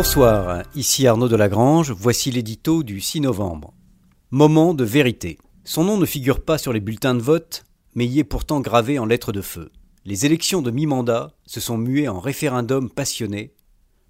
[0.00, 3.74] Bonsoir, ici Arnaud Delagrange, voici l'édito du 6 novembre.
[4.30, 5.38] Moment de vérité.
[5.64, 7.64] Son nom ne figure pas sur les bulletins de vote,
[7.96, 9.72] mais y est pourtant gravé en lettres de feu.
[10.04, 13.56] Les élections de mi-mandat se sont muées en référendum passionné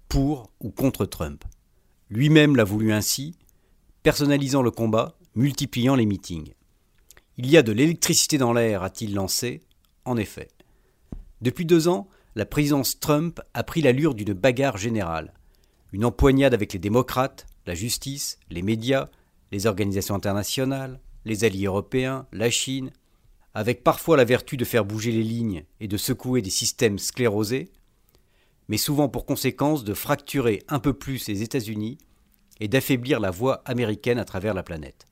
[0.09, 1.43] pour ou contre Trump.
[2.11, 3.33] Lui-même l'a voulu ainsi,
[4.03, 6.53] personnalisant le combat, multipliant les meetings.
[7.37, 9.61] Il y a de l'électricité dans l'air, a-t-il lancé.
[10.05, 10.49] En effet.
[11.41, 15.33] Depuis deux ans, la présidence Trump a pris l'allure d'une bagarre générale.
[15.91, 19.09] Une empoignade avec les démocrates, la justice, les médias,
[19.51, 22.91] les organisations internationales, les alliés européens, la Chine,
[23.53, 27.71] avec parfois la vertu de faire bouger les lignes et de secouer des systèmes sclérosés,
[28.67, 31.97] mais souvent pour conséquence de fracturer un peu plus les États-Unis
[32.59, 35.07] et d'affaiblir la voix américaine à travers la planète.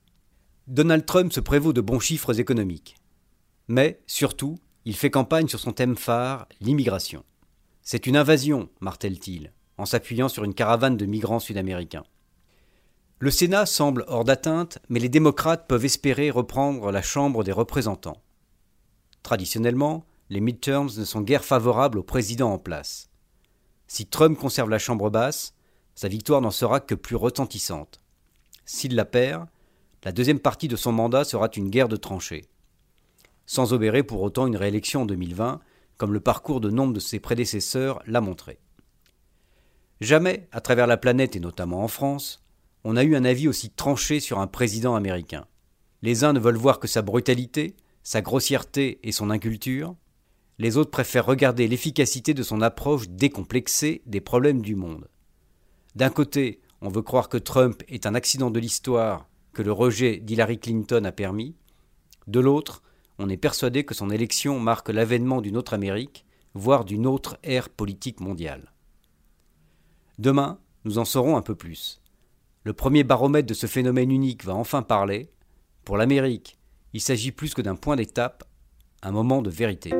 [0.67, 2.97] Donald Trump se prévaut de bons chiffres économiques.
[3.67, 7.23] Mais, surtout, il fait campagne sur son thème phare, l'immigration.
[7.81, 12.03] C'est une invasion, martèle-t-il, en s'appuyant sur une caravane de migrants sud-américains.
[13.19, 18.21] Le Sénat semble hors d'atteinte, mais les démocrates peuvent espérer reprendre la Chambre des représentants.
[19.23, 23.09] Traditionnellement, les midterms ne sont guère favorables au président en place.
[23.87, 25.53] Si Trump conserve la Chambre basse,
[25.95, 28.01] sa victoire n'en sera que plus retentissante.
[28.65, 29.47] S'il la perd,
[30.03, 32.45] la deuxième partie de son mandat sera une guerre de tranchées.
[33.45, 35.59] Sans obérer pour autant une réélection en 2020,
[35.97, 38.59] comme le parcours de nombre de ses prédécesseurs l'a montré.
[39.99, 42.43] Jamais, à travers la planète et notamment en France,
[42.83, 45.45] on a eu un avis aussi tranché sur un président américain.
[46.03, 49.95] Les uns ne veulent voir que sa brutalité, sa grossièreté et son inculture.
[50.59, 55.07] Les autres préfèrent regarder l'efficacité de son approche décomplexée des problèmes du monde.
[55.95, 60.17] D'un côté, on veut croire que Trump est un accident de l'histoire que le rejet
[60.17, 61.55] d'Hillary Clinton a permis.
[62.27, 62.83] De l'autre,
[63.17, 67.69] on est persuadé que son élection marque l'avènement d'une autre Amérique, voire d'une autre ère
[67.69, 68.71] politique mondiale.
[70.19, 72.01] Demain, nous en saurons un peu plus.
[72.63, 75.29] Le premier baromètre de ce phénomène unique va enfin parler.
[75.85, 76.57] Pour l'Amérique,
[76.93, 78.43] il s'agit plus que d'un point d'étape,
[79.03, 79.91] un moment de vérité.